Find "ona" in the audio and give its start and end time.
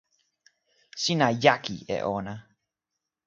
2.15-2.35